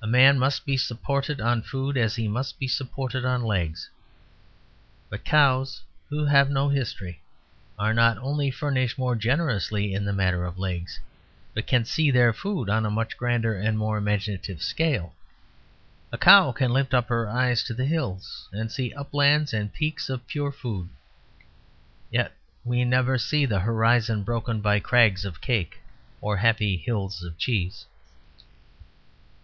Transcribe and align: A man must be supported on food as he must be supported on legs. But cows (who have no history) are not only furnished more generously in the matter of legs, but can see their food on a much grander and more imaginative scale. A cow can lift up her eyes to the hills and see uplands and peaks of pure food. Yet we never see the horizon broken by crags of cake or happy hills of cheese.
A 0.00 0.06
man 0.06 0.38
must 0.38 0.64
be 0.64 0.76
supported 0.76 1.40
on 1.40 1.60
food 1.60 1.96
as 1.96 2.14
he 2.14 2.28
must 2.28 2.56
be 2.60 2.68
supported 2.68 3.24
on 3.24 3.42
legs. 3.42 3.90
But 5.10 5.24
cows 5.24 5.82
(who 6.08 6.24
have 6.26 6.48
no 6.48 6.68
history) 6.68 7.20
are 7.76 7.92
not 7.92 8.16
only 8.18 8.48
furnished 8.52 8.96
more 8.96 9.16
generously 9.16 9.92
in 9.92 10.04
the 10.04 10.12
matter 10.12 10.44
of 10.44 10.56
legs, 10.56 11.00
but 11.52 11.66
can 11.66 11.84
see 11.84 12.12
their 12.12 12.32
food 12.32 12.70
on 12.70 12.86
a 12.86 12.92
much 12.92 13.16
grander 13.16 13.56
and 13.56 13.76
more 13.76 13.98
imaginative 13.98 14.62
scale. 14.62 15.16
A 16.12 16.16
cow 16.16 16.52
can 16.52 16.72
lift 16.72 16.94
up 16.94 17.08
her 17.08 17.28
eyes 17.28 17.64
to 17.64 17.74
the 17.74 17.86
hills 17.86 18.48
and 18.52 18.70
see 18.70 18.92
uplands 18.94 19.52
and 19.52 19.74
peaks 19.74 20.08
of 20.08 20.28
pure 20.28 20.52
food. 20.52 20.88
Yet 22.12 22.30
we 22.64 22.84
never 22.84 23.18
see 23.18 23.44
the 23.46 23.58
horizon 23.58 24.22
broken 24.22 24.60
by 24.60 24.78
crags 24.78 25.24
of 25.24 25.40
cake 25.40 25.78
or 26.20 26.36
happy 26.36 26.76
hills 26.76 27.24
of 27.24 27.36
cheese. 27.36 27.86